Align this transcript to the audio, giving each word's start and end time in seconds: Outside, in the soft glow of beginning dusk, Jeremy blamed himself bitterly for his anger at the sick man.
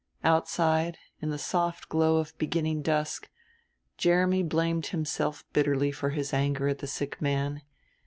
Outside, 0.23 0.97
in 1.19 1.29
the 1.29 1.37
soft 1.37 1.87
glow 1.87 2.17
of 2.17 2.35
beginning 2.39 2.81
dusk, 2.81 3.29
Jeremy 3.99 4.41
blamed 4.41 4.87
himself 4.87 5.43
bitterly 5.53 5.91
for 5.91 6.09
his 6.09 6.33
anger 6.33 6.67
at 6.67 6.79
the 6.79 6.87
sick 6.87 7.21
man. 7.21 7.61